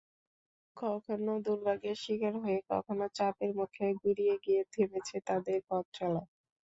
কখনো 0.77 1.31
দুর্ভাগ্যের 1.45 1.97
শিকার 2.03 2.33
হয়ে, 2.43 2.59
কখনো 2.71 3.05
চাপের 3.17 3.51
মুখে 3.57 3.87
গুঁড়িয়ে 4.01 4.35
গিয়ে 4.45 4.61
থেমেছে 4.73 5.17
তাদের 5.27 5.57
পথচলা। 5.69 6.21